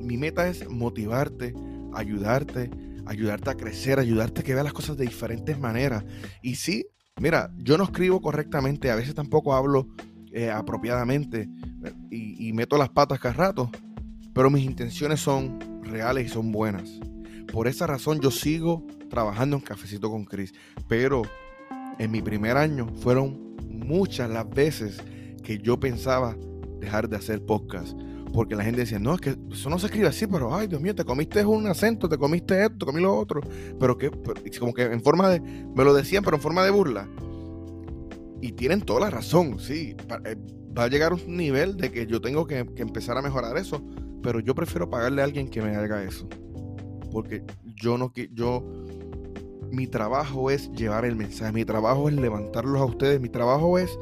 Mi 0.00 0.16
meta 0.16 0.48
es 0.48 0.68
motivarte, 0.68 1.54
ayudarte, 1.94 2.70
ayudarte 3.06 3.50
a 3.50 3.54
crecer, 3.54 3.98
ayudarte 3.98 4.40
a 4.40 4.44
que 4.44 4.52
veas 4.52 4.64
las 4.64 4.72
cosas 4.72 4.96
de 4.96 5.04
diferentes 5.04 5.58
maneras. 5.58 6.04
Y 6.42 6.56
sí, 6.56 6.86
Mira, 7.18 7.50
yo 7.56 7.78
no 7.78 7.84
escribo 7.84 8.20
correctamente, 8.20 8.90
a 8.90 8.94
veces 8.94 9.14
tampoco 9.14 9.54
hablo 9.54 9.88
eh, 10.32 10.50
apropiadamente 10.50 11.48
eh, 11.82 11.92
y, 12.10 12.52
meto 12.52 12.76
las 12.76 12.90
patas 12.90 13.18
cada 13.18 13.32
rato, 13.32 13.70
pero 14.34 14.50
mis 14.50 14.66
intenciones 14.66 15.20
son 15.20 15.58
reales 15.82 16.26
y 16.26 16.28
son 16.28 16.52
buenas. 16.52 16.90
Por 17.50 17.68
esa 17.68 17.86
razón 17.86 18.20
yo 18.20 18.30
sigo 18.30 18.86
trabajando 19.08 19.56
en 19.56 19.62
Cafecito 19.62 20.10
con 20.10 20.26
Chris, 20.26 20.52
pero 20.88 21.22
en 21.98 22.10
mi 22.10 22.20
primer 22.20 22.58
año 22.58 22.86
fueron 22.96 23.56
muchas 23.66 24.28
las 24.28 24.50
veces 24.50 24.98
que 25.42 25.56
yo 25.56 25.80
pensaba 25.80 26.36
dejar 26.78 27.08
de 27.08 27.16
hacer 27.16 27.44
podcast 27.44 27.96
porque 28.36 28.54
la 28.54 28.64
gente 28.64 28.80
decía, 28.80 28.98
no, 28.98 29.14
es 29.14 29.20
que 29.22 29.36
eso 29.50 29.70
no 29.70 29.78
se 29.78 29.86
escribe 29.86 30.08
así, 30.08 30.26
pero 30.26 30.54
ay, 30.54 30.66
Dios 30.66 30.78
mío, 30.78 30.94
te 30.94 31.06
comiste 31.06 31.42
un 31.46 31.66
acento, 31.68 32.06
te 32.06 32.18
comiste 32.18 32.64
esto, 32.64 32.76
te 32.76 32.84
comí 32.84 33.00
lo 33.00 33.16
otro, 33.16 33.40
pero 33.80 33.96
que, 33.96 34.10
como 34.58 34.74
que 34.74 34.82
en 34.82 35.02
forma 35.02 35.30
de, 35.30 35.40
me 35.40 35.84
lo 35.84 35.94
decían, 35.94 36.22
pero 36.22 36.36
en 36.36 36.42
forma 36.42 36.62
de 36.62 36.70
burla. 36.70 37.08
Y 38.42 38.52
tienen 38.52 38.82
toda 38.82 39.00
la 39.00 39.10
razón, 39.10 39.58
sí, 39.58 39.96
eh, 40.26 40.36
va 40.76 40.84
a 40.84 40.88
llegar 40.88 41.14
un 41.14 41.34
nivel 41.34 41.78
de 41.78 41.90
que 41.90 42.06
yo 42.06 42.20
tengo 42.20 42.46
que, 42.46 42.58
empezar 42.58 43.16
a 43.16 43.22
mejorar 43.22 43.56
eso, 43.56 43.82
pero 44.22 44.40
yo 44.40 44.54
prefiero 44.54 44.90
pagarle 44.90 45.22
a 45.22 45.24
alguien 45.24 45.48
que 45.48 45.62
me 45.62 45.74
haga 45.74 46.02
eso. 46.02 46.28
Porque 47.10 47.42
yo 47.74 47.96
no, 47.96 48.12
yo, 48.34 48.62
mi 49.70 49.86
trabajo 49.86 50.50
es 50.50 50.70
llevar 50.72 51.06
el 51.06 51.16
mensaje, 51.16 51.52
mi 51.52 51.64
trabajo 51.64 52.10
es 52.10 52.16
levantarlos 52.16 52.82
a 52.82 52.84
ustedes, 52.84 53.18
mi 53.18 53.30
trabajo 53.30 53.78
es 53.78 53.98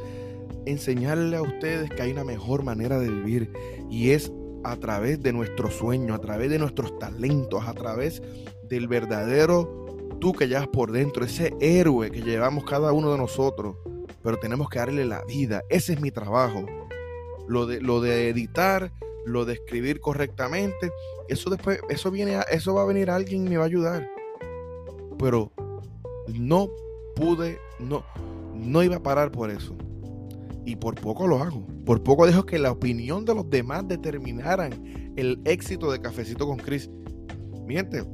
enseñarle 0.66 1.36
a 1.36 1.42
ustedes 1.42 1.90
que 1.90 2.02
hay 2.02 2.12
una 2.12 2.24
mejor 2.24 2.62
manera 2.62 2.98
de 2.98 3.08
vivir 3.08 3.52
y 3.90 4.10
es 4.10 4.32
a 4.64 4.76
través 4.76 5.22
de 5.22 5.32
nuestro 5.32 5.70
sueño, 5.70 6.14
a 6.14 6.20
través 6.20 6.50
de 6.50 6.58
nuestros 6.58 6.98
talentos, 6.98 7.66
a 7.66 7.74
través 7.74 8.22
del 8.68 8.88
verdadero 8.88 9.84
tú 10.24 10.32
que 10.32 10.48
llevas 10.48 10.68
por 10.68 10.90
dentro, 10.90 11.24
ese 11.24 11.54
héroe 11.60 12.10
que 12.10 12.22
llevamos 12.22 12.64
cada 12.64 12.92
uno 12.92 13.12
de 13.12 13.18
nosotros, 13.18 13.76
pero 14.22 14.38
tenemos 14.38 14.70
que 14.70 14.78
darle 14.78 15.04
la 15.04 15.22
vida. 15.24 15.62
Ese 15.68 15.92
es 15.92 16.00
mi 16.00 16.10
trabajo. 16.10 16.64
Lo 17.46 17.66
de, 17.66 17.82
lo 17.82 18.00
de 18.00 18.30
editar, 18.30 18.90
lo 19.26 19.44
de 19.44 19.52
escribir 19.52 20.00
correctamente, 20.00 20.90
eso 21.28 21.50
después, 21.50 21.80
eso 21.90 22.10
viene, 22.10 22.36
a, 22.36 22.40
eso 22.42 22.72
va 22.72 22.82
a 22.82 22.86
venir 22.86 23.10
alguien 23.10 23.46
y 23.46 23.50
me 23.50 23.58
va 23.58 23.64
a 23.64 23.66
ayudar. 23.66 24.10
Pero 25.18 25.52
no 26.28 26.70
pude, 27.14 27.58
no, 27.78 28.02
no 28.54 28.82
iba 28.82 28.96
a 28.96 29.02
parar 29.02 29.30
por 29.30 29.50
eso. 29.50 29.76
Y 30.64 30.76
por 30.76 30.94
poco 30.94 31.26
lo 31.26 31.42
hago. 31.42 31.66
Por 31.84 32.02
poco 32.02 32.26
dejo 32.26 32.46
que 32.46 32.58
la 32.58 32.72
opinión 32.72 33.24
de 33.24 33.34
los 33.34 33.48
demás 33.50 33.86
determinaran 33.86 35.12
el 35.16 35.40
éxito 35.44 35.92
de 35.92 36.00
Cafecito 36.00 36.46
con 36.46 36.56
Chris. 36.56 36.90
Mi 37.66 37.74
gente, 37.74 38.04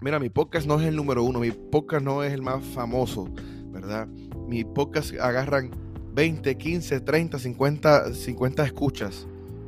mira, 0.00 0.18
mi 0.18 0.28
podcast 0.28 0.66
no 0.66 0.78
es 0.80 0.86
el 0.86 0.96
número 0.96 1.22
uno, 1.22 1.40
mi 1.40 1.50
podcast 1.50 2.04
no 2.04 2.22
es 2.22 2.32
el 2.32 2.42
más 2.42 2.64
famoso, 2.64 3.28
¿verdad? 3.72 4.06
Mi 4.46 4.64
podcast 4.64 5.14
agarran 5.20 5.70
20, 6.12 6.56
15, 6.56 7.00
30, 7.00 7.38
50, 7.38 8.14
50 8.14 8.64
escuchas 8.64 9.26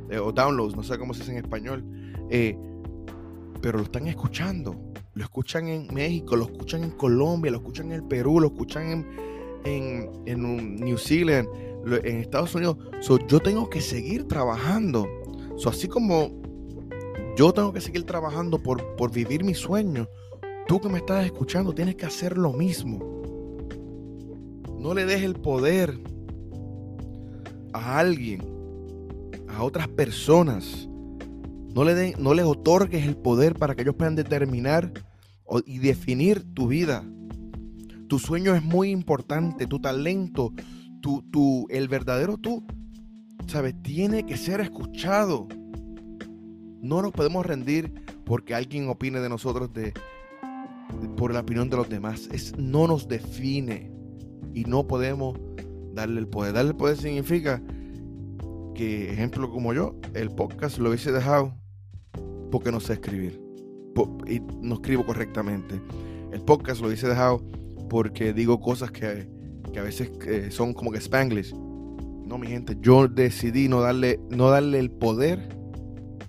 eh, 0.09 0.19
o 0.19 0.31
downloads, 0.31 0.75
no 0.75 0.83
sé 0.83 0.97
cómo 0.97 1.13
se 1.13 1.21
dice 1.21 1.31
en 1.31 1.37
español. 1.39 1.83
Eh, 2.29 2.57
pero 3.61 3.77
lo 3.77 3.85
están 3.85 4.07
escuchando. 4.07 4.75
Lo 5.15 5.23
escuchan 5.23 5.67
en 5.67 5.93
México, 5.93 6.35
lo 6.35 6.45
escuchan 6.45 6.83
en 6.83 6.91
Colombia, 6.91 7.51
lo 7.51 7.59
escuchan 7.59 7.87
en 7.87 7.93
el 7.93 8.03
Perú, 8.03 8.39
lo 8.39 8.47
escuchan 8.47 8.87
en, 8.87 9.07
en, 9.63 10.09
en 10.25 10.75
New 10.75 10.97
Zealand 10.97 11.47
en 11.85 12.17
Estados 12.17 12.53
Unidos. 12.55 12.77
yo 13.27 13.39
tengo 13.39 13.69
que 13.69 13.81
seguir 13.81 14.27
trabajando. 14.27 15.07
So, 15.57 15.69
así 15.69 15.87
como 15.87 16.31
yo 17.37 17.51
tengo 17.53 17.73
que 17.73 17.81
seguir 17.81 18.03
trabajando 18.05 18.61
por, 18.61 18.95
por 18.95 19.11
vivir 19.11 19.43
mi 19.43 19.53
sueño, 19.53 20.07
Tú 20.67 20.79
que 20.79 20.87
me 20.87 20.99
estás 20.99 21.25
escuchando 21.25 21.73
tienes 21.73 21.95
que 21.95 22.05
hacer 22.05 22.37
lo 22.37 22.53
mismo. 22.53 22.99
No 24.79 24.93
le 24.93 25.05
des 25.05 25.21
el 25.21 25.35
poder 25.35 25.99
a 27.73 27.99
alguien, 27.99 28.41
a 29.49 29.63
otras 29.63 29.89
personas. 29.89 30.87
No, 31.75 31.83
le 31.83 32.15
no 32.17 32.33
les 32.33 32.45
otorgues 32.45 33.05
el 33.05 33.17
poder 33.17 33.55
para 33.55 33.75
que 33.75 33.81
ellos 33.81 33.95
puedan 33.95 34.15
determinar 34.15 34.91
y 35.65 35.79
definir 35.79 36.43
tu 36.53 36.67
vida. 36.67 37.03
Tu 38.07 38.19
sueño 38.19 38.55
es 38.55 38.63
muy 38.63 38.89
importante, 38.89 39.67
tu 39.67 39.79
talento, 39.79 40.53
tu, 41.03 41.21
tu, 41.23 41.67
el 41.69 41.89
verdadero 41.89 42.37
tú, 42.37 42.65
¿sabes? 43.45 43.75
Tiene 43.83 44.25
que 44.25 44.37
ser 44.37 44.61
escuchado. 44.61 45.49
No 46.81 47.01
nos 47.01 47.11
podemos 47.11 47.45
rendir 47.45 47.93
porque 48.23 48.55
alguien 48.55 48.87
opine 48.87 49.19
de 49.19 49.27
nosotros 49.27 49.73
de, 49.73 49.93
por 51.17 51.33
la 51.33 51.41
opinión 51.41 51.69
de 51.69 51.75
los 51.75 51.89
demás. 51.89 52.29
Es, 52.31 52.57
no 52.57 52.87
nos 52.87 53.09
define 53.09 53.91
y 54.53 54.63
no 54.63 54.87
podemos 54.87 55.37
darle 55.93 56.21
el 56.21 56.27
poder. 56.29 56.53
Darle 56.53 56.71
el 56.71 56.77
poder 56.77 56.95
significa 56.95 57.61
que, 58.73 59.11
ejemplo 59.11 59.51
como 59.51 59.73
yo, 59.73 59.97
el 60.13 60.29
podcast 60.29 60.77
lo 60.77 60.87
hubiese 60.87 61.11
dejado 61.11 61.53
porque 62.49 62.71
no 62.71 62.79
sé 62.79 62.93
escribir 62.93 63.41
y 64.25 64.39
no 64.61 64.75
escribo 64.75 65.05
correctamente. 65.05 65.81
El 66.31 66.41
podcast 66.43 66.79
lo 66.79 66.87
hubiese 66.87 67.09
dejado 67.09 67.43
porque 67.89 68.31
digo 68.31 68.61
cosas 68.61 68.89
que, 68.89 69.27
a 69.79 69.83
veces 69.83 70.11
eh, 70.25 70.49
son 70.51 70.73
como 70.73 70.91
que 70.91 70.99
spanglish. 70.99 71.53
No, 71.53 72.37
mi 72.37 72.47
gente, 72.47 72.77
yo 72.79 73.07
decidí 73.07 73.67
no 73.67 73.81
darle, 73.81 74.19
no 74.29 74.49
darle 74.49 74.79
el 74.79 74.91
poder 74.91 75.49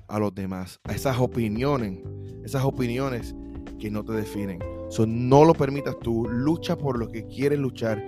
a 0.09 0.19
los 0.19 0.35
demás, 0.35 0.81
a 0.85 0.93
esas 0.93 1.19
opiniones, 1.19 2.01
esas 2.45 2.65
opiniones 2.65 3.35
que 3.79 3.91
no 3.91 4.05
te 4.05 4.13
definen. 4.13 4.59
So, 4.91 5.07
no 5.07 5.45
lo 5.45 5.55
permitas 5.55 5.99
tú, 6.01 6.29
lucha 6.29 6.77
por 6.77 6.99
lo 6.99 7.09
que 7.09 7.27
quieres 7.27 7.59
luchar. 7.59 8.05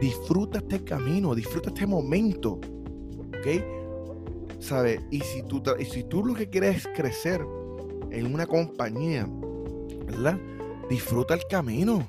Disfruta 0.00 0.58
este 0.58 0.82
camino, 0.84 1.34
disfruta 1.34 1.70
este 1.70 1.86
momento. 1.86 2.60
¿Ok? 3.28 4.58
¿Sabes? 4.58 5.00
Y 5.10 5.20
si 5.20 5.42
tú, 5.42 5.62
y 5.78 5.84
si 5.84 6.04
tú 6.04 6.24
lo 6.24 6.34
que 6.34 6.48
quieres 6.48 6.78
es 6.78 6.88
crecer 6.94 7.44
en 8.10 8.32
una 8.32 8.46
compañía, 8.46 9.28
¿verdad? 10.06 10.38
Disfruta 10.88 11.34
el 11.34 11.42
camino. 11.48 12.06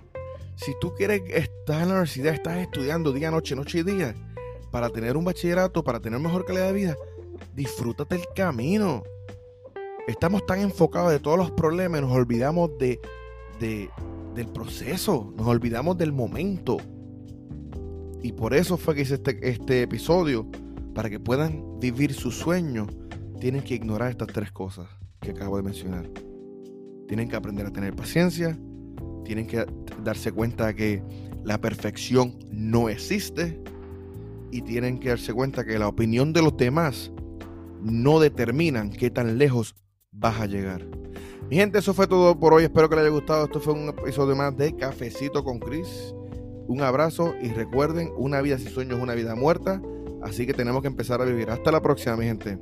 Si 0.64 0.76
tú 0.80 0.94
quieres 0.94 1.24
estar 1.28 1.82
en 1.82 1.88
la 1.88 1.96
universidad, 1.96 2.36
estás 2.36 2.60
estudiando 2.60 3.12
día, 3.12 3.32
noche, 3.32 3.56
noche 3.56 3.80
y 3.80 3.84
día, 3.84 4.14
para 4.70 4.92
tener 4.92 5.18
un 5.18 5.26
bachillerato, 5.26 5.84
para 5.84 6.00
tener 6.00 6.20
mejor 6.20 6.46
calidad 6.46 6.68
de 6.68 6.74
vida, 6.74 6.96
disfrútate 7.56 8.16
el 8.16 8.26
camino. 8.36 9.02
Estamos 10.08 10.46
tan 10.46 10.60
enfocados 10.60 11.12
de 11.12 11.20
todos 11.20 11.40
los 11.40 11.50
problemas, 11.50 12.02
nos 12.02 12.12
olvidamos 12.12 12.78
de, 12.78 13.00
del 13.60 14.48
proceso, 14.54 15.34
nos 15.36 15.48
olvidamos 15.48 15.98
del 15.98 16.14
momento. 16.14 16.78
Y 18.22 18.32
por 18.34 18.54
eso 18.54 18.78
fue 18.78 18.94
que 18.94 19.02
hice 19.02 19.16
este, 19.16 19.50
este 19.50 19.82
episodio, 19.82 20.46
para 20.94 21.10
que 21.10 21.20
puedan 21.20 21.80
vivir 21.80 22.14
su 22.14 22.30
sueño, 22.30 22.86
tienen 23.40 23.64
que 23.64 23.74
ignorar 23.74 24.12
estas 24.12 24.28
tres 24.28 24.52
cosas 24.52 24.88
que 25.22 25.32
acabo 25.32 25.58
de 25.58 25.64
mencionar. 25.64 26.08
Tienen 27.08 27.28
que 27.28 27.36
aprender 27.36 27.66
a 27.66 27.72
tener 27.72 27.96
paciencia, 27.96 28.60
tienen 29.24 29.48
que 29.48 29.66
darse 30.04 30.32
cuenta 30.32 30.74
que 30.74 31.04
la 31.44 31.60
perfección 31.60 32.38
no 32.52 32.90
existe 32.90 33.60
y 34.52 34.62
tienen 34.62 35.00
que 35.00 35.10
darse 35.10 35.34
cuenta 35.34 35.64
que 35.64 35.80
la 35.80 35.88
opinión 35.88 36.34
de 36.34 36.42
los 36.42 36.56
demás 36.58 37.12
no 37.82 38.20
determinan 38.20 38.92
qué 38.92 39.10
tan 39.10 39.38
lejos 39.38 39.76
vas 40.12 40.40
a 40.40 40.46
llegar. 40.46 40.86
Mi 41.50 41.58
gente, 41.58 41.80
eso 41.80 41.94
fue 41.94 42.08
todo 42.08 42.40
por 42.40 42.54
hoy. 42.54 42.64
Espero 42.64 42.90
que 42.90 42.96
les 42.96 43.06
haya 43.06 43.14
gustado. 43.14 43.46
Esto 43.46 43.60
fue 43.60 43.74
un 43.74 43.90
episodio 43.90 44.36
más 44.36 44.56
de 44.56 44.76
Cafecito 44.76 45.44
con 45.44 45.60
Chris. 45.60 46.14
Un 46.68 46.82
abrazo 46.82 47.34
y 47.42 47.50
recuerden, 47.50 48.10
una 48.16 48.42
vida 48.42 48.58
sin 48.58 48.70
sueños 48.70 48.98
es 48.98 49.04
una 49.04 49.16
vida 49.16 49.36
muerta. 49.36 49.82
Así 50.22 50.46
que 50.46 50.54
tenemos 50.54 50.82
que 50.82 50.88
empezar 50.88 51.22
a 51.22 51.26
vivir. 51.26 51.50
Hasta 51.50 51.72
la 51.72 51.82
próxima, 51.82 52.16
mi 52.16 52.26
gente. 52.26 52.58